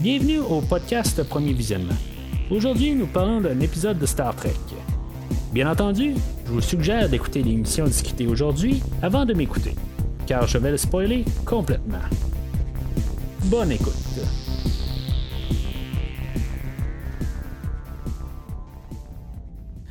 [0.00, 1.96] Bienvenue au podcast Premier Visionnement.
[2.52, 4.52] Aujourd'hui, nous parlons d'un épisode de Star Trek.
[5.52, 6.14] Bien entendu,
[6.46, 9.74] je vous suggère d'écouter l'émission discutée aujourd'hui avant de m'écouter,
[10.24, 11.98] car je vais le spoiler complètement.
[13.46, 13.92] Bonne écoute.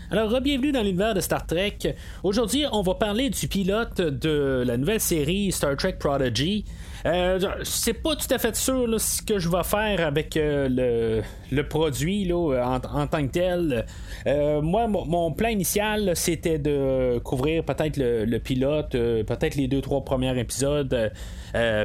[0.10, 1.80] Alors, bienvenue dans l'univers de Star Trek.
[2.24, 6.64] Aujourd'hui, on va parler du pilote de la nouvelle série Star Trek Prodigy.
[7.08, 11.68] Euh, c'est pas tout à fait sûr ce que je vais faire avec euh, le,
[11.68, 13.86] produit là, en, tant que tel.
[14.25, 20.04] Euh, moi, mon, plan initial, c'était de couvrir peut-être le, pilote, peut-être les deux, trois
[20.04, 21.11] premiers épisodes.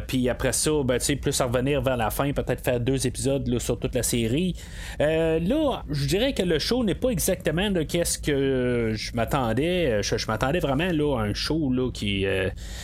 [0.09, 3.95] puis après ça, ben, plus revenir vers la fin, peut-être faire deux épisodes sur toute
[3.95, 4.57] la série.
[4.99, 10.03] là, je dirais que le show n'est pas exactement de qu'est-ce que je m'attendais.
[10.03, 12.25] Je, m'attendais vraiment là, à un show là, qui,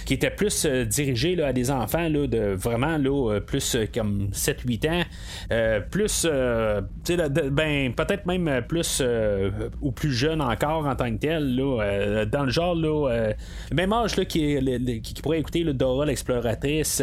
[0.05, 4.29] qui était plus dirigé là, à des enfants de vraiment là, euh, plus euh, comme
[4.33, 5.03] 7-8 ans,
[5.53, 9.03] euh, plus ben, peut-être même plus
[9.81, 13.33] ou plus jeune encore en tant que tel, là, dans le genre là,
[13.73, 14.59] même âge là, qui,
[15.23, 17.03] pourrait écouter le Dora l'exploratrice,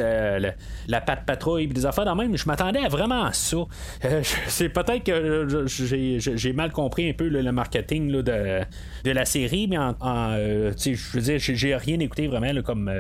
[0.88, 3.58] la patte patrouille, des affaires dans même, je m'attendais vraiment à ça.
[4.48, 9.78] c'est peut-être que j'ai mal compris un peu le marketing de, de la série, mais
[9.78, 9.96] en,
[10.36, 12.92] je veux dire, j'ai rien écouté vraiment comme,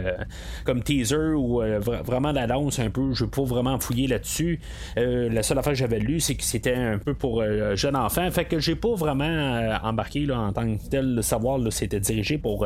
[0.63, 4.59] comme teaser ou vraiment vraiment l'annonce un peu, je peux vraiment fouiller là-dessus.
[4.97, 7.95] Euh, la seule affaire que j'avais lu, c'est que c'était un peu pour euh, jeune
[7.95, 8.29] enfant.
[8.31, 11.71] Fait que j'ai pas vraiment euh, embarqué là, en tant que tel de savoir là,
[11.71, 12.65] c'était dirigé pour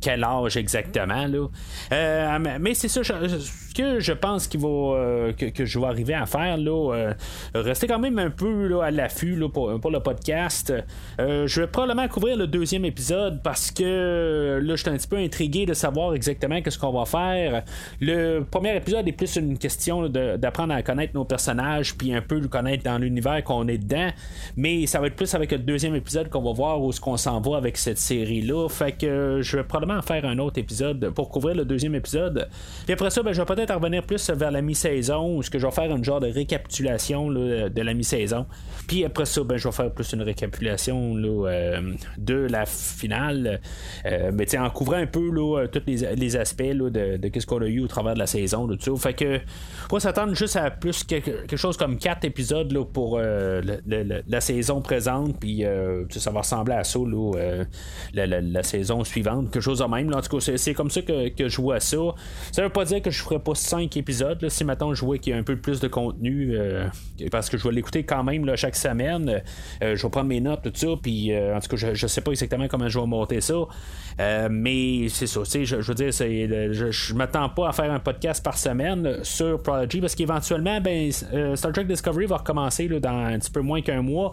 [0.00, 1.26] quel âge exactement.
[1.26, 2.38] Là.
[2.58, 6.56] mais c'est ça, ce que je pense qu'il va que, je vais arriver à faire,
[6.56, 7.12] là,
[7.54, 10.72] rester quand même un peu là, à l'affût pour, pour, le podcast.
[11.18, 15.16] je vais probablement couvrir le deuxième épisode parce que là, je suis un petit peu
[15.16, 17.62] intrigué de savoir exactement qu'est-ce qu'on va faire.
[18.00, 22.38] Le premier épisode est plus une question d'apprendre à connaître nos personnages, puis un peu
[22.38, 24.08] le connaître dans l'univers qu'on est dedans.
[24.58, 27.16] Mais ça va être plus avec le deuxième épisode qu'on va voir où est-ce qu'on
[27.16, 28.68] s'en va avec cette série-là.
[28.68, 32.50] Fait que je vais probablement faire un autre épisode pour couvrir le deuxième épisode.
[32.84, 35.58] Puis après ça, ben, je vais peut-être revenir plus vers la mi-saison, où ce que
[35.58, 38.44] je vais faire une genre de récapitulation de la mi-saison.
[38.86, 41.80] Puis après ça, ben, je vais faire plus une récapitulation euh,
[42.18, 43.62] de la finale.
[44.04, 45.30] Euh, mais en couvrant un peu
[45.72, 48.49] tous les, aspects de, de ce qu'on a eu au travers de la saison.
[48.98, 49.40] Fait que
[49.88, 53.60] pour s'attendre juste à plus quelque, chose comme 4 épisodes là, pour euh,
[54.28, 57.64] la saison présente, puis euh, ça va ressembler à ça euh,
[58.14, 60.14] la, saison suivante, quelque chose de même.
[60.14, 61.98] En tout cas, c'est comme ça que, je vois ça.
[62.52, 64.48] Ça veut pas dire que je ferai pas 5 épisodes.
[64.48, 66.56] si maintenant je vois qu'il y a un peu plus de contenu,
[67.32, 69.42] parce que je vais l'écouter quand même là, chaque semaine.
[69.80, 72.68] je vais prendre mes notes, tout ça, puis en tout cas, je, sais pas exactement
[72.68, 73.56] comment je vais monter ça.
[74.50, 78.58] mais c'est ça, je, je veux dire, je m'attends pas à faire un podcast par
[78.58, 83.50] semaine sur Prodigy parce qu'éventuellement, ben, euh, Star Trek Discovery va recommencer dans un petit
[83.50, 84.32] peu moins qu'un mois.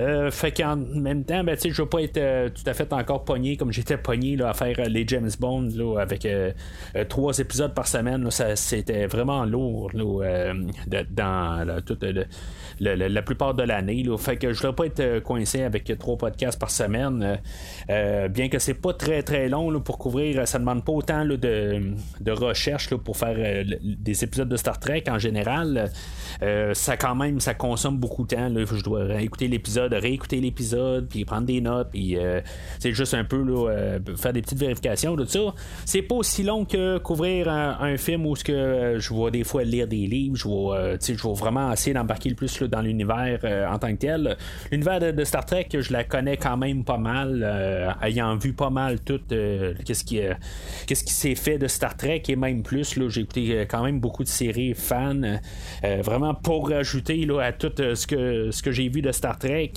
[0.00, 2.92] Euh, fait qu'en même temps, ben, je ne veux pas être euh, tout à fait
[2.92, 6.26] encore pogné comme j'étais pogné là, à faire les James Bond là, avec
[7.08, 8.28] trois épisodes par semaine.
[8.54, 9.90] c'était vraiment lourd
[11.10, 12.04] dans toute
[12.80, 14.04] la plupart de l'année.
[14.18, 17.38] Fait que je ne voudrais pas être coincé avec trois podcasts par semaine.
[17.88, 21.36] bien que c'est pas très très long pour couvrir, ça demande pas autant de,
[22.20, 25.90] de, recherche pour faire des épisodes de Star Trek en général,
[26.42, 28.48] euh, ça quand même, ça consomme beaucoup de temps.
[28.48, 28.64] Là.
[28.64, 32.40] Je dois écouter l'épisode, réécouter l'épisode, puis prendre des notes, puis euh,
[32.78, 35.40] c'est juste un peu là, euh, faire des petites vérifications, tout ça.
[35.84, 39.86] C'est pas aussi long que couvrir un, film où que je vais des fois lire
[39.86, 43.40] des livres, je vais, je vais vraiment essayer d'embarquer le plus dans l'univers
[43.70, 44.36] en tant que tel.
[44.70, 49.00] L'univers de, Star Trek, je la connais quand même pas mal, ayant vu pas mal
[49.00, 50.20] tout qu'est-ce qui,
[50.86, 52.98] qu'est-ce qui s'est fait de Star Trek et même plus.
[53.08, 55.20] J'ai écouté quand même beaucoup de séries fans.
[55.84, 59.12] Euh, vraiment pour rajouter là, à tout euh, ce que, ce que j'ai vu de
[59.12, 59.72] Star Trek.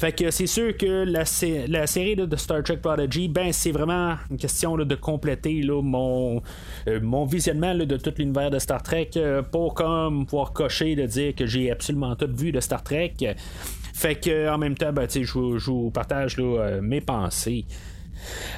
[0.00, 1.24] Fait que c'est sûr que la,
[1.68, 6.42] la série de Star Trek Prodigy, ben c'est vraiment une question de compléter mon,
[6.86, 9.10] euh, mon visionnement de tout l'univers de Star Trek
[9.50, 13.14] pour comme pouvoir cocher de dire que j'ai absolument tout vu de Star Trek.
[13.94, 16.36] Fait que en même temps, ben, je, vous partage
[16.80, 17.64] mes pensées.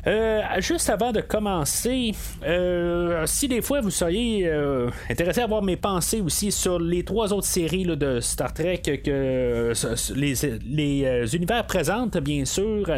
[0.07, 2.13] Euh, juste avant de commencer,
[2.47, 7.05] euh, si des fois vous seriez euh, intéressé à voir mes pensées aussi sur les
[7.05, 9.73] trois autres séries de Star Trek que
[10.15, 12.91] les, univers présentent, bien sûr,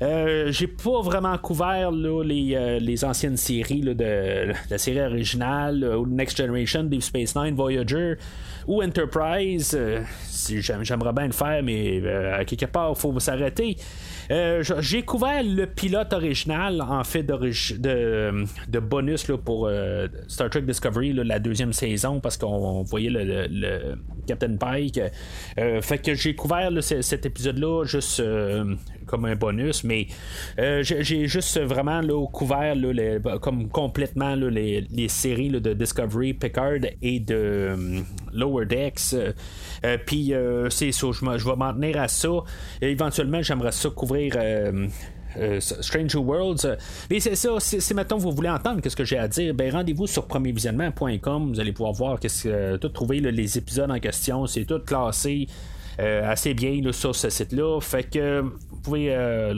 [0.00, 7.02] j'ai pas vraiment couvert les, anciennes séries de la série originale, ou Next Generation, Deep
[7.02, 8.14] Space Nine, Voyager
[8.66, 9.78] ou Enterprise.
[10.48, 12.02] j'aimerais bien le faire, mais
[12.46, 13.76] quelque part, il faut s'arrêter.
[14.28, 19.70] J'ai couvert le pilote original, en fait, de, bonus pour
[20.28, 23.96] Star Trek Discovery, la deuxième saison, parce qu'on voyait le,
[24.26, 25.00] Captain Pike.
[25.80, 28.22] fait que j'ai couvert cet épisode-là juste
[29.06, 30.08] comme un bonus, mais
[30.58, 32.76] j'ai juste vraiment couvert
[33.40, 38.02] comme complètement les, séries de Discovery, Picard et de
[38.32, 39.14] Lower Decks.
[40.06, 40.32] Puis
[40.70, 42.28] c'est ça, je, vais m'en tenir à ça.
[42.80, 44.36] éventuellement, j'aimerais ça couvrir.
[45.60, 46.78] Stranger Worlds.
[47.10, 50.06] Mais c'est ça, si maintenant vous voulez entendre ce que j'ai à dire, ben rendez-vous
[50.06, 51.52] sur premiervisionnement.com.
[51.52, 54.46] Vous allez pouvoir voir qu'est-ce que tout trouver les épisodes en question.
[54.46, 55.46] C'est tout classé.
[55.98, 57.80] Assez bien sur ce site-là.
[57.80, 58.44] Fait que
[58.86, 59.52] pouvez euh,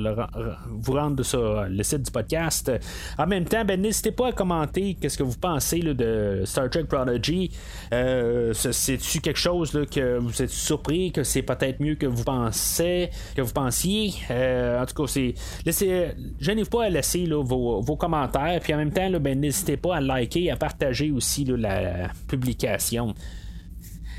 [0.70, 2.72] vous rendre sur le site du podcast.
[3.18, 6.84] En même temps, ben, n'hésitez pas à commenter qu'est-ce que vous pensez de Star Trek
[6.84, 7.50] Prodigy.
[7.92, 13.10] Euh, c'est-tu quelque chose que vous êtes surpris, que c'est peut-être mieux que vous pensez,
[13.36, 14.14] que vous pensiez?
[14.30, 15.34] Euh, en tout cas, c'est.
[15.66, 16.08] Laissez,
[16.40, 18.60] gênez pas à laisser vos, commentaires.
[18.62, 23.14] Puis en même temps, ben, n'hésitez pas à liker, à partager aussi la publication.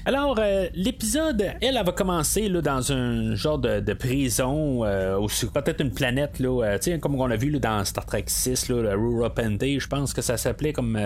[0.09, 5.27] Alors, euh, l'épisode, elle, elle va commencer là, dans un genre de, prison, euh, ou
[5.53, 8.95] peut-être une planète, là, euh, comme on a vu là, dans Star Trek 6, là,
[8.95, 10.99] Rura je pense que ça s'appelait comme,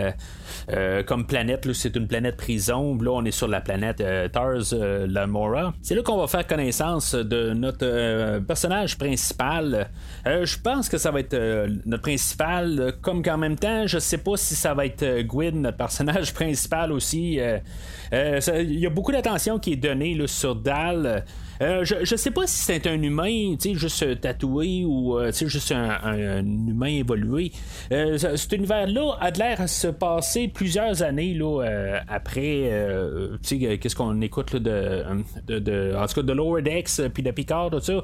[1.06, 1.68] comme planète.
[1.74, 2.98] C'est une planète prison.
[3.02, 4.02] Là, on est sur la planète
[4.32, 4.74] Tars
[5.08, 5.74] Lamora.
[5.82, 9.90] C'est là qu'on va faire connaissance de notre personnage principal.
[10.26, 14.38] je pense que ça va être notre principal, comme qu'en même temps, je sais pas
[14.38, 17.40] si ça va être Gwyn, notre personnage principal aussi.
[18.94, 21.26] Beaucoup d'attention qui est donnée sur Dal.
[21.62, 25.32] Euh, je, je sais pas si c'est un humain, tu sais, juste tatoué ou euh,
[25.32, 27.52] juste un, humain évolué.
[27.92, 31.64] Euh, cet univers-là a l'air à se passer plusieurs années là,
[32.08, 32.72] après,
[33.44, 35.04] tu sais, qu'est-ce qu'on écoute de,
[35.48, 38.04] de, en tout cas, de Lower Decks puis de Picard, tout ça.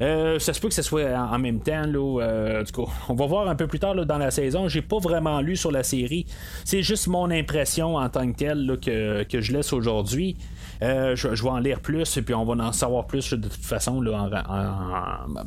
[0.00, 3.54] ça se peut que ce soit en, même temps, là, en on va voir un
[3.54, 4.68] peu plus tard dans la saison.
[4.68, 6.26] J'ai pas vraiment lu sur la série.
[6.64, 10.36] C'est juste mon impression en tant que telle que je laisse aujourd'hui.
[10.82, 13.64] Euh, je, vais en lire plus et puis on va en savoir plus de toute
[13.64, 14.02] façon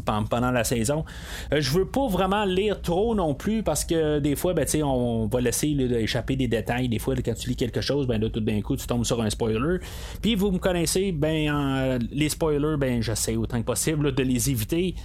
[0.05, 1.05] pendant la saison.
[1.51, 5.27] Euh, je veux pas vraiment lire trop non plus parce que des fois, ben, on
[5.27, 6.87] va laisser échapper des détails.
[6.87, 9.29] Des fois, quand tu lis quelque chose, ben, tout d'un coup, tu tombes sur un
[9.29, 9.79] spoiler.
[10.21, 14.95] Puis vous me connaissez, ben, les spoilers, ben, j'essaie autant que possible de les éviter.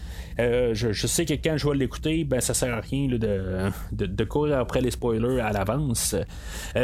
[0.41, 3.19] Euh, je, sais que quand je vais l'écouter, ben ça sert à rien de,
[3.91, 6.15] de, courir après les spoilers à l'avance.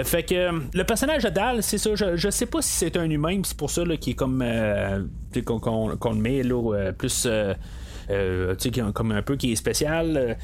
[0.02, 3.08] fait que le personnage de Dal, c'est ça, je, je sais pas si c'est un
[3.08, 5.02] humain c'est pour ça qu'il est comme euh,
[5.44, 8.54] qu'on, le met là, euh, plus euh,
[8.94, 10.36] comme un peu qui est spécial.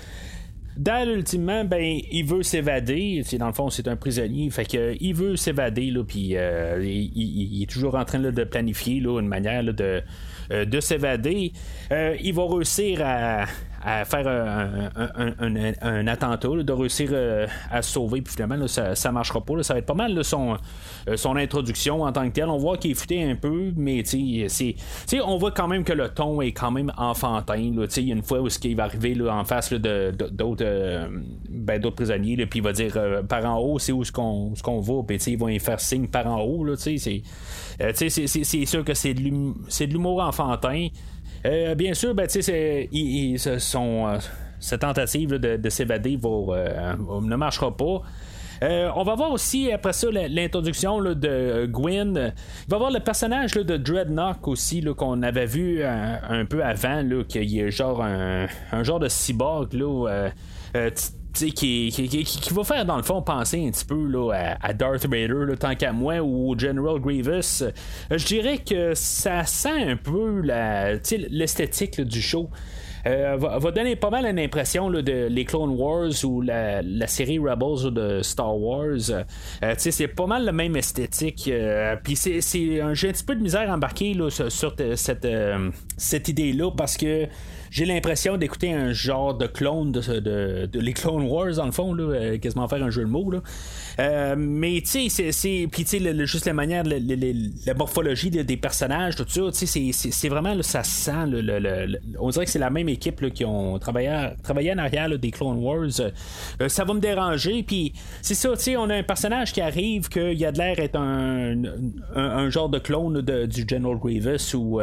[0.76, 3.22] Dal, ultimement, ben, il veut s'évader.
[3.38, 4.48] Dans le fond, c'est un prisonnier.
[4.50, 9.28] Fait que, il veut s'évader, puis il, est toujours en train de planifier là, une
[9.28, 10.02] manière de,
[10.50, 11.52] de s'évader.
[11.90, 13.44] il va réussir à,
[13.82, 14.26] à faire
[15.82, 19.62] un, attentat, de réussir euh, à se sauver, puis finalement, ça, ça marchera pas.
[19.62, 20.56] ça va être pas mal son,
[21.08, 22.48] euh, son introduction en tant que tel.
[22.48, 24.02] On voit qu'il est futé un peu, mais
[25.24, 27.56] on voit quand même que le ton est quand même enfantin.
[27.56, 31.08] Une fois où il va arriver en face de, d'autres, euh,
[31.48, 32.98] ben, d'autres prisonniers, puis il va dire
[33.28, 35.80] par en haut, c'est où ce qu'on, ce qu'on va, puis il va y faire
[35.80, 36.66] signe par en haut.
[36.76, 40.88] c'est, c'est, sûr que c'est de l'humour enfantin.
[41.46, 44.18] Euh, bien sûr, ben, son, euh,
[44.58, 48.02] cette tentative de, s'évader euh, ne marchera pas.
[48.62, 52.32] on va voir aussi après ça l'introduction de Gwyn.
[52.66, 57.64] Il va voir le personnage de Dreadnought aussi qu'on avait vu un, peu avant, qu'il
[57.64, 59.74] a genre un, genre de cyborg
[61.32, 65.54] qui, qui, va faire dans le fond penser un petit peu là, à, Darth Vader
[65.58, 67.70] tant qu'à moi ou General Grievous euh,
[68.10, 72.50] je dirais que ça sent un peu l'esthétique du show
[73.06, 77.90] euh, va, donner pas mal une impression de les Clone Wars ou la, série Rebels
[77.94, 79.10] de Star Wars.
[79.10, 81.50] Euh, c'est pas mal la même esthétique.
[82.04, 85.22] Puis c'est, j'ai un petit peu de misère embarquée là, sur, cette,
[85.96, 87.26] cette idée-là parce que
[87.70, 92.02] j'ai l'impression d'écouter un genre de clone de, les Clone Wars, dans le fond, là,
[92.02, 93.30] euh, quasiment faire un jeu de mots.
[93.30, 93.40] Là.
[94.00, 95.68] Euh, mais tu sais, c'est.
[95.70, 100.28] Puis tu sais, juste la manière, la morphologie des personnages, tout ça, tu sais, c'est
[100.28, 101.12] vraiment, ça sent.
[102.18, 106.00] on dirait que c'est la même équipe qui ont travaillé, en arrière des Clone Wars.
[106.00, 107.62] Euh, ça va me déranger.
[107.62, 110.78] Puis c'est ça, tu sais, on a un personnage qui arrive, qu'il a de l'air
[110.80, 111.62] être un,
[112.16, 114.80] un, genre de clone du General Grievous ou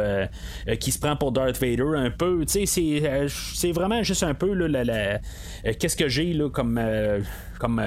[0.80, 2.44] qui se prend pour Darth Vader un peu.
[2.46, 7.20] Tu sais, euh, c'est vraiment juste un peu là, euh, qu'est-ce que j'ai comme, euh,
[7.58, 7.82] comme,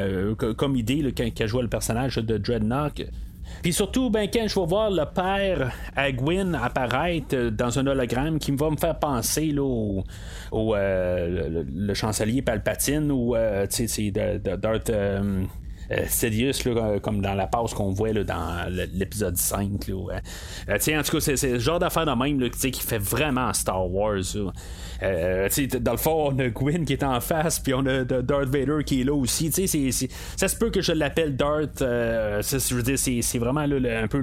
[0.58, 3.02] comme idée quand, je vois le personnage de Dreadnought.
[3.62, 6.06] Puis surtout, ben, quand je vais voir le père à
[6.64, 13.36] apparaître dans un hologramme qui va me faire penser là, au, le, chancelier Palpatine ou
[13.70, 14.92] c'est Darth.
[16.08, 16.54] Sidious,
[17.02, 19.88] comme dans la pause qu'on voit là, dans l'épisode 5.
[19.88, 20.22] Là,
[20.68, 24.24] en tout cas, c'est le genre d'affaire de même là, qui fait vraiment Star Wars.
[25.04, 28.50] Euh, dans le fond, on a Gwyn qui est en face, puis on a Darth
[28.50, 29.52] Vader qui est là aussi.
[29.52, 31.82] ça se peut que je l'appelle Darth.
[31.82, 34.20] Euh, c'est vraiment un peu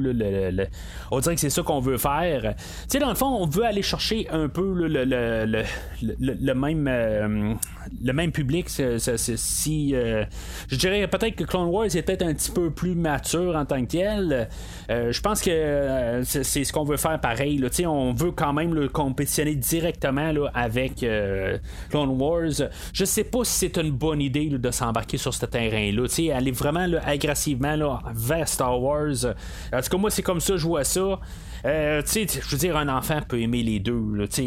[1.10, 2.54] On dirait que c'est ça qu'on veut faire.
[2.88, 7.54] sais dans le fond, on veut aller chercher un peu le, même euh,
[8.02, 8.68] le même public.
[8.68, 13.64] si je dirais peut-être que Clone Wars est peut-être un petit peu plus mature en
[13.64, 14.48] tant que tel.
[14.88, 17.60] je pense que c'est ce qu'on veut faire pareil.
[17.86, 21.58] On veut quand même le compétitionner directement avec euh,
[21.90, 22.68] Clone Wars.
[22.92, 26.06] Je sais pas si c'est une bonne idée de s'embarquer sur ce terrain-là.
[26.34, 29.26] Aller vraiment agressivement vers Star Wars.
[29.72, 31.18] En tout cas, moi, c'est comme ça que je vois ça.
[31.64, 34.02] Euh, je veux dire, un enfant peut aimer les deux,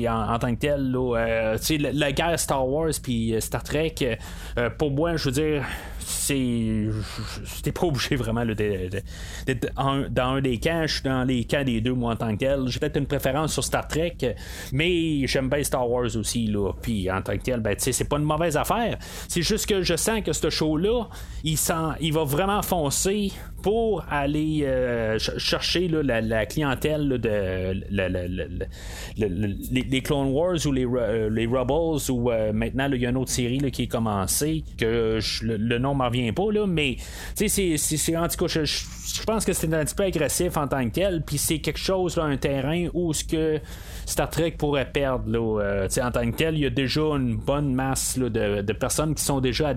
[0.08, 0.96] en, tant que tel.
[0.96, 1.58] Euh,
[1.94, 4.18] la, guerre Star Wars puis Star Trek,
[4.77, 5.65] pour moi, je veux dire,
[6.12, 6.86] c'est.
[7.56, 10.84] J'étais pas obligé vraiment d'être dans un des camps.
[10.86, 12.68] Je suis dans les camps des deux, moi, en tant que tel.
[12.68, 14.18] J'ai peut-être une préférence sur Star Trek,
[14.72, 16.48] mais j'aime bien Star Wars aussi.
[16.48, 16.72] Là.
[16.82, 18.98] Puis en tant que tel, ben, c'est pas une mauvaise affaire.
[19.27, 21.08] C'est juste que je sens que ce show-là,
[21.44, 21.58] il,
[22.00, 27.74] il va vraiment foncer pour aller euh, chercher la, clientèle de
[29.18, 33.18] les, Clone Wars ou les, euh, les Rebels ou euh, maintenant il y a une
[33.18, 36.98] autre série qui est commencée que le, nom m'en vient pas là, mais
[37.36, 37.48] c'est,
[38.15, 41.60] en je, pense que c'est un petit peu agressif en tant que tel puis c'est
[41.60, 43.60] quelque chose un terrain où ce que
[44.06, 45.30] Star Trek pourrait perdre.
[45.30, 49.15] Là, euh, en tant que tel, il y a déjà une bonne masse de, personnes
[49.15, 49.74] qui sont déjà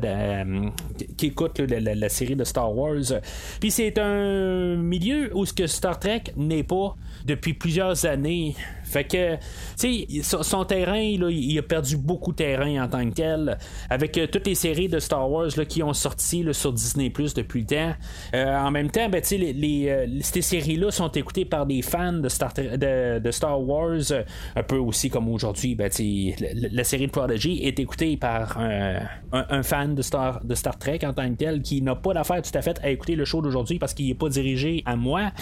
[1.17, 3.21] qui écoutent la, série de Star Wars.
[3.61, 8.55] Puis c'est un milieu où ce que Star Trek n'est pas depuis plusieurs années
[8.95, 9.35] fait que,
[9.77, 13.59] tu sais, son, terrain, il a perdu beaucoup de terrain en tant que tel.
[13.91, 17.63] Avec euh, toutes les séries de Star Wars qui ont sorti sur Disney Plus depuis
[17.63, 17.95] le temps.
[18.35, 22.29] Euh, en même temps, ben, les, euh, ces séries-là sont écoutées par des fans de
[22.29, 24.13] Star, de, Star Wars,
[24.55, 25.75] un peu aussi comme aujourd'hui.
[25.75, 30.79] Ben, la, la, série de Prodigy est écoutée par un, fan de Star, de Star
[30.79, 33.25] Trek en tant que tel qui n'a pas d'affaire tout à fait à écouter le
[33.25, 35.33] show d'aujourd'hui parce qu'il n'est pas dirigé à moi.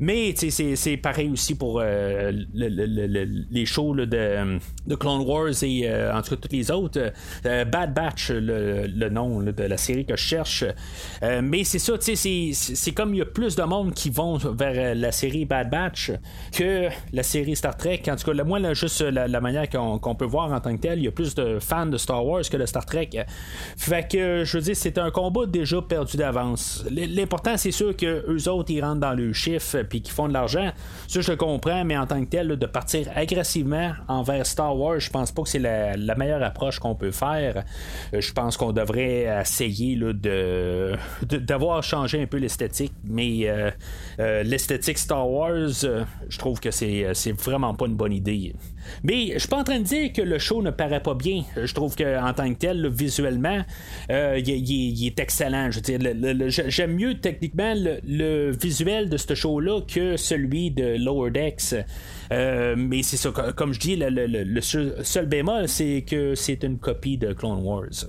[0.00, 4.58] Mais c'est pareil aussi pour euh, les shows de,
[4.96, 7.12] Clone Wars et euh, en tout cas toutes les autres.
[7.44, 10.64] Euh, Bad Batch, le, nom de la série que je cherche.
[11.42, 15.12] mais c'est ça, c'est comme il y a plus de monde qui vont vers la
[15.12, 16.12] série Bad Batch
[16.52, 18.02] que la série Star Trek.
[18.08, 20.98] En tout cas, moi, là, juste la, manière qu'on peut voir en tant que tel,
[20.98, 23.10] il y a plus de fans de Star Wars que de Star Trek.
[23.76, 26.84] Fait que je veux dire, c'est un combat déjà perdu d'avance.
[26.90, 30.32] L'important, c'est sûr que eux autres, ils rentrent dans le chiffre puis qui font de
[30.32, 30.70] l'argent.
[31.08, 35.00] Ça, je le comprends, mais en tant que tel, de partir agressivement envers Star Wars,
[35.00, 37.64] je pense pas que c'est la, meilleure approche qu'on peut faire.
[38.14, 43.70] Euh, je pense qu'on devrait essayer de, d'avoir changé un peu l'esthétique, mais euh,
[44.18, 45.68] euh, l'esthétique Star Wars,
[46.28, 48.54] je trouve que c'est, c'est vraiment pas une bonne idée.
[49.02, 51.42] Mais je suis pas en train de dire que le show ne paraît pas bien.
[51.56, 53.60] Je trouve qu'en tant que tel, visuellement,
[54.10, 55.70] euh, il, est excellent.
[55.70, 55.80] Je
[56.68, 61.74] j'aime mieux techniquement le, visuel de ce show-là que celui de Lower Decks.
[62.32, 67.18] Euh, mais c'est ça, comme je dis, le, seul bémol, c'est que c'est une copie
[67.18, 68.06] de Clone Wars.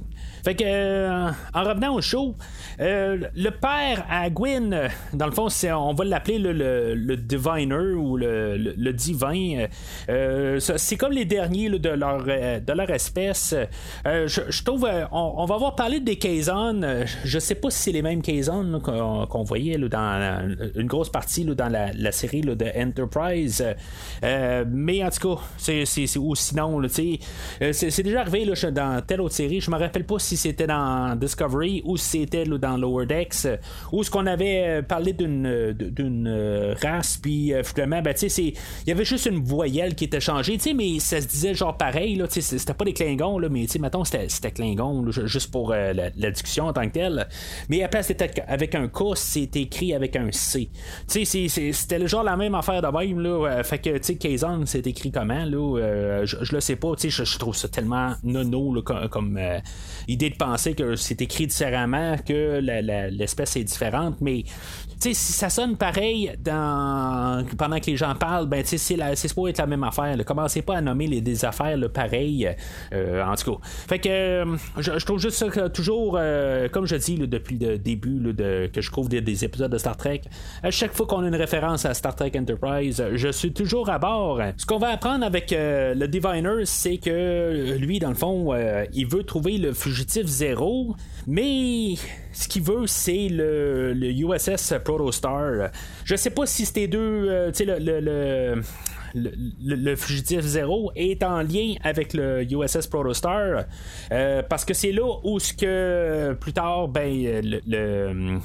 [0.48, 2.34] Fait que, euh, en revenant au show,
[2.80, 6.54] euh, le père à Gwyn, dans le fond, c'est, on va l'appeler le,
[6.96, 9.66] le, diviner ou le, divin.
[10.08, 13.54] Euh, c'est comme les derniers de, leur, de leur espèce.
[14.06, 17.04] Je, trouve, on, va avoir parlé des Kazon.
[17.26, 21.68] Je sais pas si c'est les mêmes Kazon qu'on, voyait dans une grosse partie dans
[21.68, 23.66] la, série de Enterprise.
[24.22, 29.62] Mais en tout cas, c'est, ou sinon, c'est, déjà arrivé dans telle autre série.
[29.62, 33.48] Je me rappelle pas si c'était dans Discovery ou si c'était dans Lower Decks,
[33.92, 38.44] où ce qu'on avait euh, parlé d'une euh, euh, race, puis finalement, ben, tu sais,
[38.44, 42.16] il y avait juste une voyelle qui était changée, mais ça se disait genre pareil,
[42.16, 46.10] là, c'était pas des Klingons, là, mais tu sais, mettons, c'était Klingon, juste pour la,
[46.32, 47.28] discussion en tant que telle.
[47.70, 50.70] Mais à la place d'être avec un K, c'est écrit avec un C.
[51.08, 53.20] C'était genre la même affaire de même.
[53.20, 57.26] Là, fait que, tu sais, c'est écrit comment, là, je, le sais pas, tu sais,
[57.26, 59.40] je, trouve ça tellement nono comme,
[60.08, 62.60] idée de penser que c'est écrit différemment, que
[63.10, 64.44] l'espèce est différente, mais
[65.00, 69.16] si ça sonne pareil pendant que les gens parlent, ben, c'est, la...
[69.16, 70.18] c'est supposé être la même affaire.
[70.26, 72.56] Commencez pas à nommer les, des affaires pareilles.
[72.94, 73.60] Euh, en tout cas.
[73.64, 77.78] Fait que euh, je, trouve juste ça que toujours, euh, comme je dis depuis le
[77.78, 80.22] début de, que je couvre des, épisodes de Star Trek,
[80.64, 84.00] à chaque fois qu'on a une référence à Star Trek Enterprise, je suis toujours à
[84.00, 84.42] bord.
[84.58, 88.54] Ce qu'on va apprendre avec le Diviner, c'est que lui, dans le fond,
[88.94, 91.96] il veut trouver le fugitif zéro, mais
[92.32, 95.72] ce qu'il veut, c'est le, USS Protostar.
[96.06, 98.62] Je sais pas si c'était deux, euh, tu sais, le,
[99.14, 103.64] le, fugitif zéro est en lien avec le USS Protostar
[104.12, 108.38] euh, parce que c'est là où ce que plus tard ben le euh,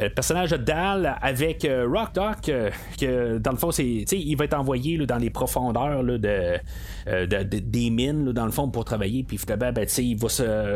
[0.00, 4.36] le personnage de Dal avec euh, Rock Doc, euh, que dans le fond, c'est, il
[4.36, 9.24] va être envoyé dans les profondeurs de, des mines, dans le fond, pour travailler.
[9.24, 10.28] Puis finalement, ben, il, va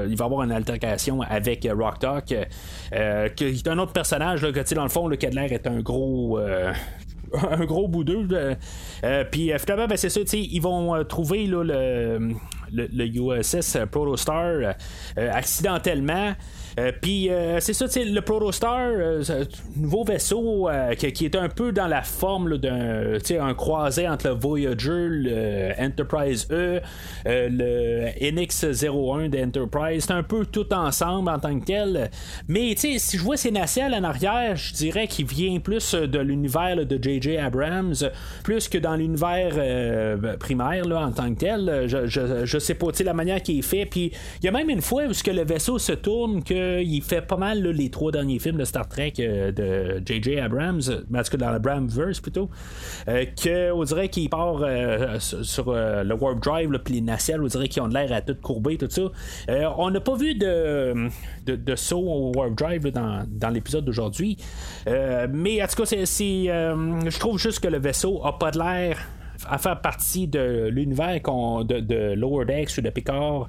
[0.08, 4.84] il va avoir une altercation avec Rock Doc, qui est un autre personnage que, dans
[4.84, 6.38] le fond, le Kedler est un gros
[7.50, 8.56] un gros bout d'eux.
[9.30, 11.62] puis finalement, ben, c'est ça, ils vont trouver le,
[12.72, 14.74] le, USS Protostar
[15.16, 16.34] accidentellement.
[16.80, 19.44] Euh, puis euh, c'est ça, le Protostar, euh,
[19.76, 25.08] nouveau vaisseau qui, est un peu dans la forme d'un un croisé entre le Voyager,
[25.08, 26.80] le Enterprise E,
[27.24, 30.04] le NX-01 d'Enterprise.
[30.06, 32.10] C'est un peu tout ensemble en tant que tel.
[32.48, 36.84] Mais si je vois ses nacelles en arrière, je dirais qu'il vient plus de l'univers
[36.84, 37.38] de J.J.
[37.38, 37.94] Abrams,
[38.42, 39.54] plus que dans l'univers
[40.38, 41.84] primaire là, en tant que tel.
[41.86, 43.86] Je, je, je sais pas la manière qu'il est fait.
[43.86, 47.02] Puis il y a même une fois où que le vaisseau se tourne que il
[47.02, 50.38] fait pas mal les trois derniers films de Star Trek euh, de J.J.
[50.38, 52.50] Abrams, en tout cas dans le verse plutôt,
[53.08, 57.68] euh, qu'on dirait qu'il part euh, sur, le Warp Drive, puis les nacelles, on dirait
[57.68, 59.02] qu'ils ont l'air à tout courber, tout ça.
[59.76, 61.08] on n'a pas vu de,
[61.46, 64.36] de, saut au Warp Drive dans, l'épisode d'aujourd'hui,
[64.86, 68.98] mais en tout cas, c'est, je trouve juste que le vaisseau a pas de l'air
[69.48, 71.20] à faire partie de l'univers
[71.64, 73.48] de, de Lower Decks ou de Picard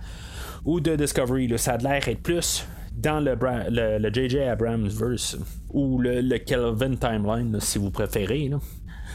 [0.66, 1.52] ou de Discovery.
[1.58, 4.40] Ça a l'air être plus dans le, J.J.
[4.42, 5.38] Abrams verse
[5.70, 8.52] ou le, Kelvin Timeline, si vous préférez.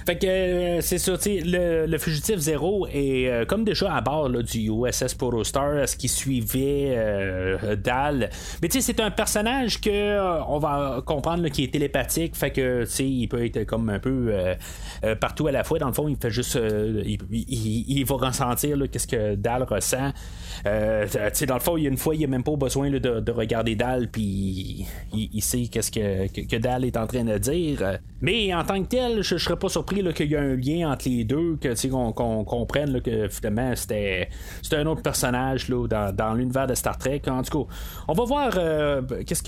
[0.07, 4.31] Fait que euh, c'est ça, le, le fugitif zéro est euh, comme déjà à bord
[4.31, 8.31] du USS Protostar, ce qui suivait euh, Dal.
[8.63, 12.85] Mais tu sais, c'est un personnage que on va comprendre qui est télépathique, fait que
[12.85, 14.33] tu sais, il peut être comme un peu
[15.21, 15.81] partout à la fois.
[15.81, 16.57] Dans le fond, il fait juste,
[17.05, 20.13] il, va ressentir qu'est-ce que Dal ressent.
[20.67, 21.07] Euh,
[21.47, 23.75] dans le fond, il y a une fois, il a même pas besoin de, regarder
[23.75, 27.99] Dal, puis il, sait qu'est-ce que, que, Dal est en train de dire.
[28.21, 30.91] Mais en tant que tel, je, ne serais pas surpris qu'il y ait un lien
[30.91, 31.59] entre les deux,
[31.91, 34.29] qu'on comprenne que finalement c'était
[34.73, 37.23] un autre personnage là, dans, l'univers de Star Trek.
[37.29, 37.75] En tout cas,
[38.09, 39.43] on va voir euh, qu'est-ce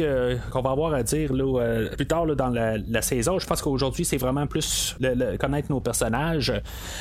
[0.50, 3.38] qu'on va avoir à dire là, euh, plus tard dans la, saison.
[3.38, 4.96] Je pense qu'aujourd'hui, c'est vraiment plus
[5.38, 6.52] connaître nos personnages.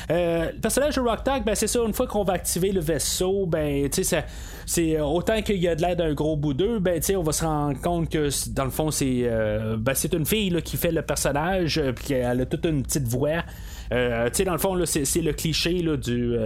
[0.08, 3.88] le personnage de Rock ben, c'est ça, une fois qu'on va activer le vaisseau, ben,
[4.66, 7.44] c'est autant qu'il y a de l'air d'un gros bout d'eux, ben, on va se
[7.44, 11.78] rendre compte que dans le fond, c'est euh, ben, une fille qui fait le personnage,
[11.78, 13.37] euh, puis elle a toute une petite voix.
[13.90, 16.36] Euh, dans le fond, c'est le cliché là, du,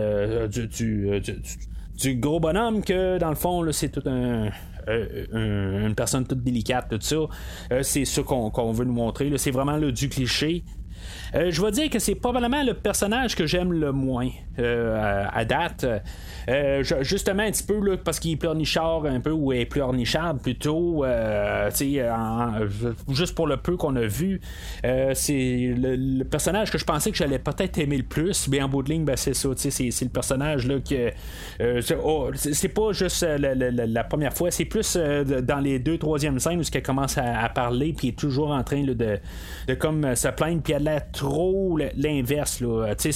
[0.69, 4.51] du, gros bonhomme que dans le fond, c'est tout un.
[4.87, 7.83] une personne toute délicate, tout ça.
[7.83, 9.33] c'est ça qu'on veut nous montrer.
[9.39, 10.65] C'est vraiment du cliché.
[11.35, 15.87] Je vais dire que c'est probablement le personnage que j'aime le moins à, date.
[16.49, 20.41] Euh, justement, un petit peu, là, parce qu'il est pleurnichard un peu, ou est pleurnicharde
[20.41, 21.71] plutôt, euh,
[23.11, 24.41] juste pour le peu qu'on a vu,
[24.85, 28.69] euh, c'est le, personnage que je pensais que j'allais peut-être aimer le plus, mais en
[28.69, 31.13] bout de ligne, ben, c'est ça, c'est, le personnage là, que
[32.03, 36.63] oh, c'est, pas juste la, première fois, c'est plus dans les deux, troisième scènes où
[36.73, 40.73] elle commence à, parler, puis est toujours en train de, de comme se plaindre, puis
[40.73, 42.61] elle trop l'inverse.
[42.61, 43.13] Là, c'est,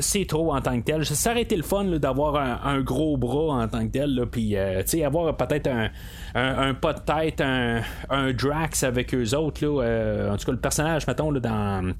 [0.00, 1.04] c'est, trop en tant que tel.
[1.04, 4.82] Ça aurait été le fun d'avoir un, gros bras en tant que tel, puis euh,
[5.04, 5.90] avoir peut-être un,
[6.34, 9.64] un, pas de tête, un, un Drax avec eux autres.
[9.64, 11.92] Là, euh, en tout cas, le personnage, mettons, là, dans,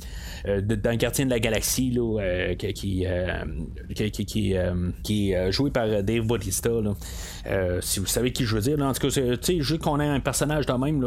[0.47, 3.07] euh, dans Gardien de la Galaxie, là, qui, qui,
[3.95, 4.55] qui, qui,
[5.03, 6.71] qui est joué par Dave Bautista.
[7.81, 9.23] Si vous savez qui je veux dire, là, en tout cas,
[9.59, 11.01] juste qu'on ait un personnage de même,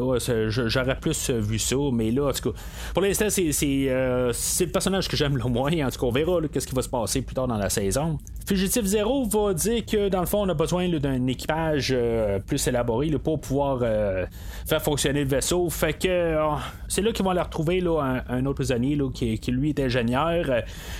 [0.50, 2.60] j'aurais plus vu ça, mais là, en tout cas,
[2.94, 5.72] pour l'instant, c'est, c'est, le personnage que j'aime le moins.
[5.86, 8.18] En tout cas, on verra qu'est-ce qui va se passer plus tard dans la saison.
[8.46, 12.68] Fugitive Zero va dire que dans le fond, on a besoin d'un équipage euh, plus
[12.68, 14.26] élaboré pour pouvoir euh,
[14.68, 15.70] faire fonctionner le vaisseau.
[15.70, 16.56] Fait que euh,
[16.90, 20.46] c'est là qu'ils vont aller retrouver là, un, autre prisonnier qui, lui est ingénieur,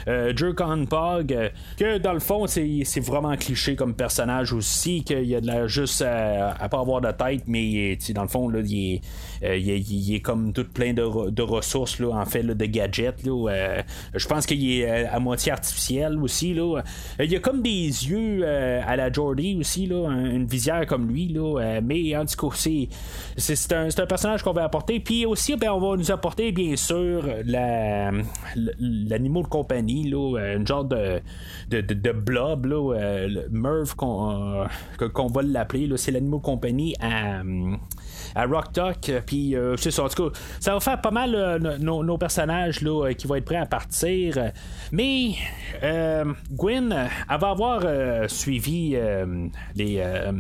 [0.08, 5.42] Jerk Pog, que dans le fond, c'est vraiment cliché comme personnage aussi, qu'il y a
[5.42, 9.02] de l'air juste à, pas avoir de tête, mais dans le fond, là, il,
[9.42, 13.24] est, comme tout plein de, ressources, là, en fait, de gadgets.
[13.24, 16.54] je pense qu'il est à moitié artificiel aussi.
[16.54, 16.84] Là
[17.20, 21.28] il a comme des yeux euh, à la Jordy aussi, là, une visière comme lui,
[21.28, 22.88] là, euh, mais en tout cas, c'est,
[23.38, 25.00] c'est, un, personnage qu'on va apporter.
[25.00, 28.12] Puis aussi, ben, on va nous apporter, bien sûr, la,
[28.56, 31.22] l'animal de compagnie, là, euh, une genre de,
[31.70, 34.68] de, de, blob, là, Merv qu'on,
[35.28, 37.42] va l'appeler, là, c'est l'animal de compagnie à
[38.36, 39.12] à Rock Talk.
[39.26, 43.28] Puis c'est ça, en tout cas, ça va faire pas mal nos, personnages là, qui
[43.28, 44.52] vont être prêts à partir.
[44.92, 45.36] Mais
[46.52, 50.32] Gwen, elle va avoir euh, suivi euh, les, euh,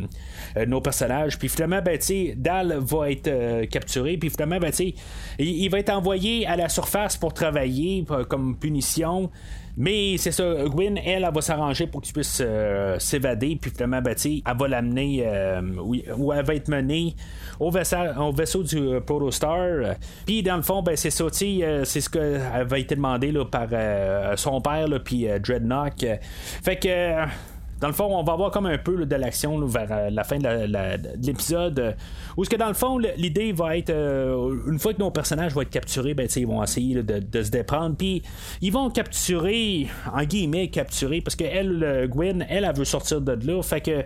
[0.66, 1.38] nos personnages.
[1.38, 1.98] Puis finalement, ben,
[2.36, 4.18] Dal va être capturé.
[4.18, 4.94] Puis finalement, ben, il,
[5.39, 9.30] il, va être envoyé à la surface pour travailler comme punition.
[9.75, 12.41] Mais c'est ça, Gwyn, elle, elle va s'arranger pour qu'il puisse
[12.99, 15.25] s'évader, puis finalement, ben, elle va l'amener,
[16.15, 17.15] ou elle va être menée
[17.59, 19.95] au vaisseau, au vaisseau du Protostar.
[20.25, 23.67] Puis dans le fond, ben, c'est ça, c'est ce qui va été demandé là, par
[24.38, 26.05] son père, puis Dreadnought.
[26.63, 27.25] Fait que
[27.84, 30.38] dans le fond, on va avoir comme un peu de l'action vers euh, la fin
[30.38, 30.48] de
[31.22, 31.80] l'épisode.
[31.80, 31.91] Euh,
[32.38, 35.54] où ce que dans le fond, l'idée va être euh, une fois que nos personnages
[35.54, 37.98] vont être capturés, ben, ils vont essayer de, se déprendre.
[37.98, 38.24] Puis
[38.62, 43.34] ils vont capturer, en guillemets, capturer, parce que elle, Gwen, elle, elle veut sortir de
[43.46, 43.62] là.
[43.62, 44.06] Fait que.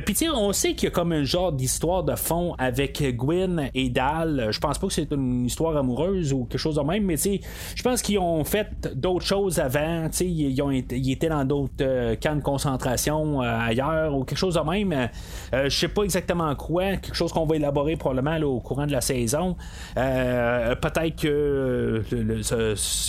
[0.00, 3.88] Puis on sait qu'il y a comme un genre d'histoire de fond avec Gwen et
[3.88, 4.48] Dal.
[4.50, 7.82] Je pense pas que c'est une histoire amoureuse ou quelque chose de même, mais je
[7.84, 10.08] pense qu'ils ont fait d'autres choses avant.
[10.20, 10.58] Ils,
[10.90, 14.92] ils étaient dans d'autres camps de concentration euh, ailleurs ou quelque chose de même.
[14.92, 18.92] Euh, je sais pas exactement quoi, quelque chose qu'on va élaborer probablement au courant de
[18.92, 19.56] la saison.
[19.96, 22.02] Euh, peut-être que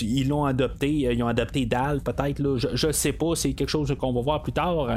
[0.02, 2.42] ils l'ont adopté, ils ont adopté Dal, peut-être.
[2.58, 4.88] Je, sais pas, c'est quelque chose qu'on va voir plus tard.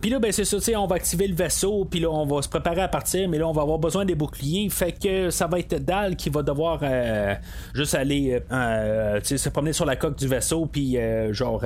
[0.00, 2.48] puis là, ben, c'est ça, on va activer le vaisseau, puis là, on va se
[2.48, 4.68] préparer à partir, mais là, on va avoir besoin des boucliers.
[4.70, 6.80] Fait que ça va être Dal qui va devoir
[7.74, 8.42] juste aller
[9.22, 10.96] se promener sur la coque du vaisseau, puis
[11.30, 11.64] genre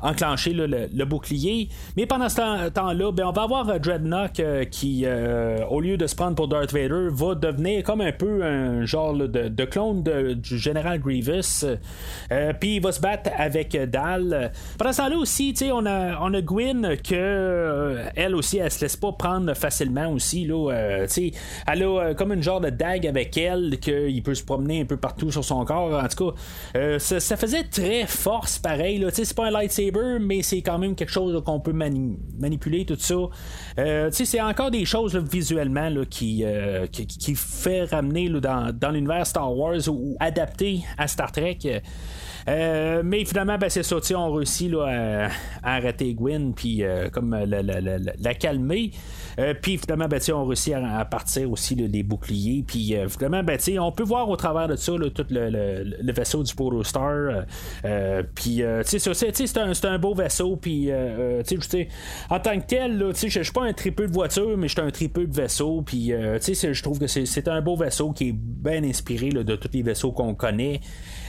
[0.00, 1.55] enclencher le, bouclier.
[1.96, 5.96] Mais pendant ce temps-là, ben, on va avoir euh, Dreadnought euh, qui, euh, au lieu
[5.96, 10.02] de se prendre pour Darth Vader, va devenir comme un peu un genre de, clone
[10.02, 11.64] du général Grievous.
[12.60, 14.52] Puis il va se battre avec Dal.
[14.78, 18.96] Pendant ce temps-là aussi, on a, on a Gwyn que elle aussi, elle se laisse
[18.96, 20.46] pas prendre facilement aussi.
[20.46, 20.70] Là,
[21.66, 24.96] elle a comme une genre de dague avec elle qu'il peut se promener un peu
[24.96, 26.02] partout sur son corps.
[26.02, 29.04] En tout cas, ça, faisait très force pareil.
[29.12, 33.14] C'est pas un lightsaber, mais c'est quand même quelque chose qu'on peut manipuler, tout ça.
[33.78, 39.88] Euh, c'est encore des choses visuellement qui, euh, qui, fait ramener dans, l'univers Star Wars
[39.88, 41.58] ou, adapté à Star Trek.
[42.48, 45.28] Euh, mais finalement, ben, c'est ça, on réussit là,
[45.62, 46.82] à, arrêter Gwyn, puis
[47.12, 48.90] comme la, la, calmer.
[49.60, 52.64] Puis finalement, ben, on réussit à, partir aussi les boucliers.
[52.66, 57.44] Puis finalement, ben, on peut voir au travers de ça tout le, vaisseau du Protostar.
[58.34, 60.56] puis c'est un, un, beau vaisseau.
[60.56, 60.90] Puis
[62.30, 64.90] en tant que tel, je suis pas un tripeux de voiture, mais je suis un
[64.90, 65.82] tripeux de vaisseau.
[65.82, 69.70] Puis, euh, je trouve que c'est un beau vaisseau qui est bien inspiré de tous
[69.72, 70.80] les vaisseaux qu'on connaît.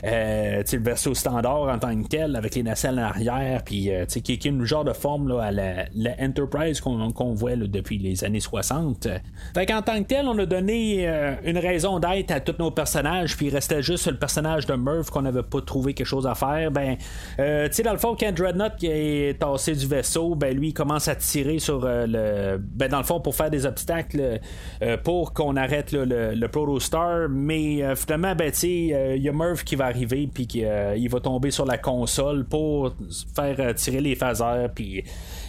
[0.04, 4.06] Euh, le vaisseau standard en tant que tel, avec les nacelles en arrière, puis euh,
[4.06, 5.86] qui, est une genre de forme là, à la,
[6.20, 9.08] Enterprise qu'on voit depuis les années 60.
[9.54, 11.08] Fait tant que tel, on a donné
[11.46, 15.10] une raison d'être à tous nos personnages, puis il restait juste le personnage de Murph
[15.10, 16.72] qu'on n'avait pas trouvé quelque chose à faire.
[16.72, 20.74] Ben, tu sais, dans le fond, quand Dreadnought est tassé du vaisseau, ben lui, il
[20.74, 22.58] commence à tirer sur euh, le.
[22.58, 24.40] Ben, dans le fond, pour faire des obstacles
[24.82, 27.30] euh, pour qu'on arrête le, le Protostar.
[27.30, 31.20] Mais euh, finalement, ben, tu il y a Murph qui va arriver, puis il va
[31.20, 32.94] tomber sur la console pour
[33.36, 35.04] faire tirer les phasers, puis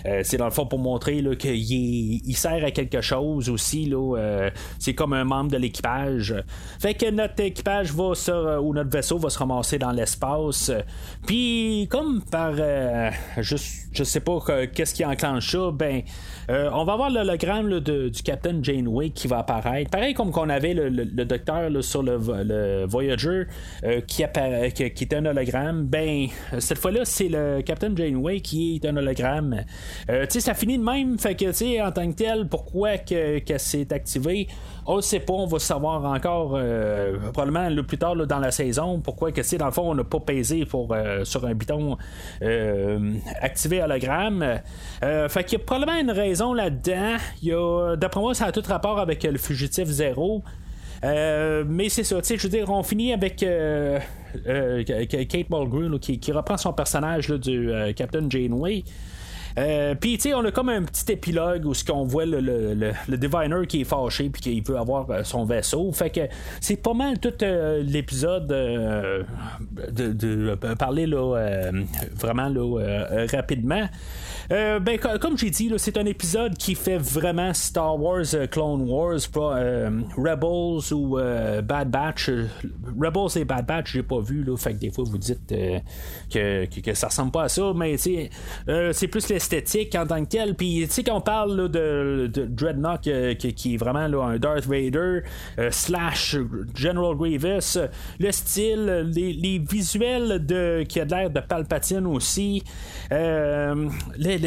[0.06, 3.90] euh, c'est dans le fond pour montrer qu'il il sert à quelque chose aussi.
[3.92, 6.34] Euh, c'est comme un membre de l'équipage.
[6.78, 10.70] Fait que notre équipage va sur, euh, ou notre vaisseau va se ramasser dans l'espace.
[11.26, 12.54] Puis comme par
[13.38, 14.38] juste je sais pas
[14.72, 16.02] qu'est-ce qui enclenche ça, ben
[16.48, 19.90] on va avoir l'hologramme du Captain Janeway qui va apparaître.
[19.90, 23.44] Pareil comme qu'on avait le, docteur sur le, Voyager
[24.06, 29.64] qui, était un hologramme, ben, cette fois-là, c'est le Captain Janeway qui est un hologramme.
[30.08, 33.40] Tu sais, ça finit de même, fait tu sais, en tant que tel, pourquoi que,
[33.58, 34.48] c'est activé,
[34.86, 36.58] on ne sait pas, on va savoir encore
[37.32, 40.04] probablement le plus tard dans la saison pourquoi que c'est dans le fond on n'a
[40.04, 41.96] pas pesé pour sur un bouton
[43.40, 44.60] activer hologramme.
[45.00, 47.96] fait qu'il y a probablement une raison là-dedans.
[47.96, 50.42] D'après moi, ça a tout rapport avec le fugitif zéro.
[51.04, 54.00] Euh, mais c'est ça, tu sais, je veux dire, on finit avec euh,
[54.46, 58.84] euh, Kate Mulgrew qui, reprend son personnage du Captain Janeway.
[60.00, 63.16] Puis, tu sais, on a comme un petit épilogue où ce qu'on voit le, le,
[63.16, 65.90] Diviner qui est fâché puis qu'il veut avoir son vaisseau.
[65.92, 66.20] Fait que
[66.60, 69.24] c'est pas mal tout l'épisode de,
[70.74, 71.70] parler là,
[72.16, 73.88] vraiment là, rapidement.
[74.50, 78.88] Euh, ben, comme j'ai dit, c'est un épisode qui fait vraiment Star Wars euh, Clone
[78.88, 81.16] Wars, euh, Rebels ou
[81.62, 82.30] Bad Batch.
[82.98, 85.46] Rebels et Bad Batch, j'ai pas vu, là, fait que des fois vous dites
[86.32, 90.54] que, que, ça ressemble pas à ça, mais c'est plus l'esthétique en tant que tel.
[90.54, 95.20] Puis, tu sais, quand on parle de, de, Dreadnought qui, est vraiment un Darth Vader
[95.70, 96.36] slash
[96.74, 97.78] General Grievous,
[98.18, 102.62] le style, les, visuels de, qui a l'air de Palpatine aussi,
[103.10, 104.38] les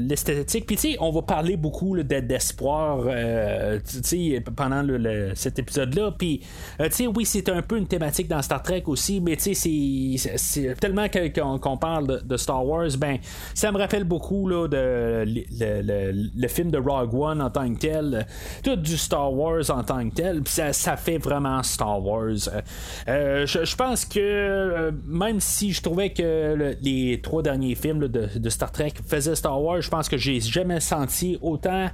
[0.00, 0.66] l'esthétique.
[0.66, 3.78] Puis, tu sais, on va parler beaucoup d'espoir euh,
[4.56, 4.84] pendant
[5.34, 6.12] cet épisode-là.
[6.16, 6.40] Puis,
[6.80, 9.54] euh, tu sais, oui, c'est un peu une thématique dans Star Trek aussi, mais tu
[9.54, 13.18] sais, c'est tellement qu'on parle de, Star Wars, ben,
[13.54, 15.24] ça me rappelle beaucoup le,
[16.48, 18.26] film de Rogue One en tant que tel,
[18.62, 22.48] tout du Star Wars en tant que tel, ça, fait vraiment Star Wars.
[23.08, 28.50] Euh, je, pense que même si je trouvais que les trois derniers films de, de,
[28.50, 31.88] Star Trek faisait Star Wars, je pense que j'ai jamais senti autant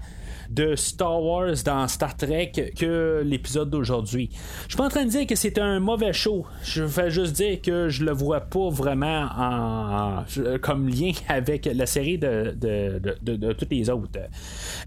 [0.48, 4.30] de Star Wars dans Star Trek que l'épisode d'aujourd'hui.
[4.64, 6.46] Je suis pas en train de dire que c'est un mauvais show.
[6.62, 10.24] Je vais juste dire que je le vois pas vraiment en,
[10.62, 14.18] comme lien avec la série de, de, toutes les autres.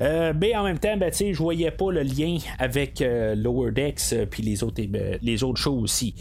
[0.02, 4.02] Euh, mais en même temps, ben, je voyais pas le lien avec euh, Lower Decks
[4.14, 4.82] euh, puis les autres,
[5.22, 6.16] les autres shows aussi.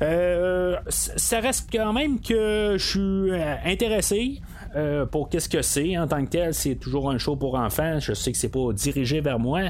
[0.00, 3.32] ça reste quand même que je suis
[3.64, 4.40] intéressé.
[4.76, 6.54] Euh, pour qu'est-ce que c'est en tant que tel.
[6.54, 7.98] C'est toujours un show pour enfants.
[7.98, 9.62] Je sais que c'est pas dirigé vers moi.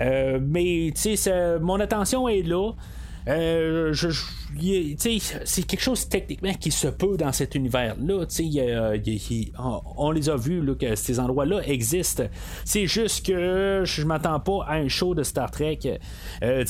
[0.00, 2.72] Euh, mais tu sais, mon attention est là.
[3.28, 3.92] Euh,
[4.96, 8.26] c'est quelque chose techniquement qui se peut dans cet univers-là.
[9.96, 12.24] on, les a vus que ces endroits-là existent.
[12.64, 15.80] C'est juste que je m'attends pas à un show de Star Trek
[16.42, 16.64] euh,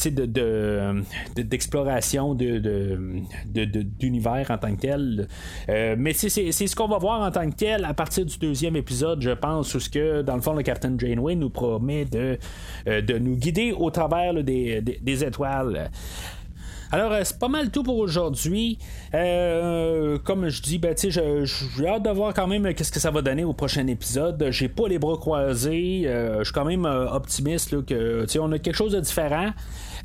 [1.37, 5.29] d'exploration de, d'univers en tant que tel.
[5.69, 8.77] Euh, mais c'est, ce qu'on va voir en tant que tel à partir du deuxième
[8.77, 12.39] épisode, je pense, où ce que, dans le fond, le Captain Janeway nous promet de,
[12.87, 15.91] de nous guider au travers des étoiles.
[16.91, 18.79] Alors, euh, c'est pas mal tout pour aujourd'hui.
[19.15, 23.21] Euh, comme je dis, ben, j'ai hâte de voir quand même qu'est-ce que ça va
[23.21, 24.49] donner au prochain épisode.
[24.51, 26.05] J'ai pas les bras croisés.
[26.07, 29.51] Euh, je suis quand même optimiste là, que on a quelque chose de différent.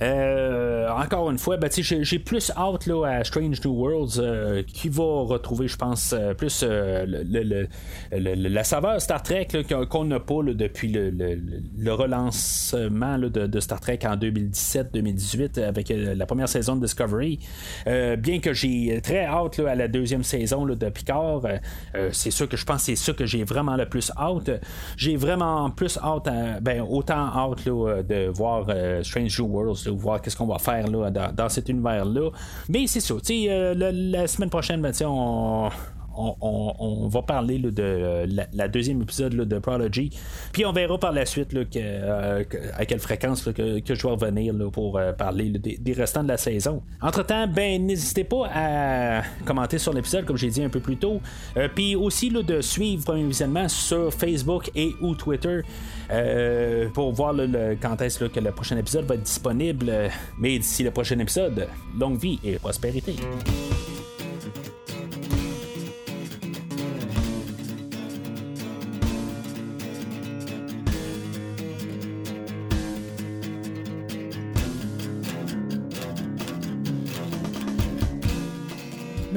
[0.03, 4.89] Euh, encore une fois, ben, j'ai plus hâte là, à Strange New Worlds euh, qui
[4.89, 7.67] va retrouver, je pense, euh, plus le,
[8.11, 9.47] la saveur Star Trek
[9.89, 16.75] qu'on n'a pas depuis le, relancement de, Star Trek en 2017-2018 avec la première saison
[16.75, 17.39] de Discovery.
[17.85, 21.41] bien que j'ai très hâte à la deuxième saison de Picard,
[22.11, 24.49] c'est sûr que je pense c'est ça que j'ai vraiment le plus hâte.
[24.97, 26.27] J'ai vraiment plus hâte,
[26.61, 28.67] ben, autant hâte de voir
[29.03, 32.29] Strange New Worlds voir qu'est-ce qu'on va faire là, dans, cet univers-là.
[32.69, 35.69] Mais c'est ça, euh, la, semaine prochaine, ben, on,
[36.15, 40.12] on, va parler de la, deuxième épisode de Prodigy.
[40.52, 42.43] Puis on verra par la suite euh,
[42.78, 46.82] à quelle fréquence que, je vais revenir pour euh, parler des, restants de la saison.
[47.02, 51.21] Entre-temps, ben n'hésitez pas à commenter sur l'épisode, comme j'ai dit un peu plus tôt.
[51.58, 55.62] Euh, puis aussi de suivre Premier Visionnement sur Facebook et ou Twitter.
[56.93, 57.36] pour voir
[57.82, 59.91] quand est-ce que le prochain épisode va être disponible.
[60.39, 63.15] Mais d'ici le prochain épisode, longue vie et prospérité.